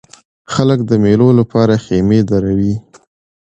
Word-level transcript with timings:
خلک 0.53 0.79
د 0.89 0.91
مېلو 1.03 1.27
له 1.37 1.43
پاره 1.51 1.77
خیمې 1.85 2.19
دروي. 2.29 2.73